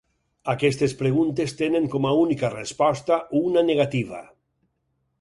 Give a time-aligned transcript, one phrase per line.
[0.53, 4.27] Aquestes preguntes tenen com a única resposta una negativa.